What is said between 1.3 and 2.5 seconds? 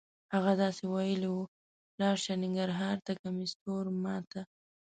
وه: لاړ شه